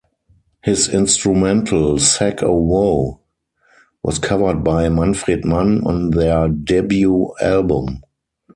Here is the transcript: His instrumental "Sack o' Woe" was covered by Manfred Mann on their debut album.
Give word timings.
His 0.63 0.89
instrumental 0.89 1.99
"Sack 1.99 2.41
o' 2.41 2.55
Woe" 2.55 3.19
was 4.01 4.17
covered 4.17 4.63
by 4.63 4.89
Manfred 4.89 5.45
Mann 5.45 5.85
on 5.85 6.09
their 6.09 6.47
debut 6.47 7.31
album. 7.39 8.01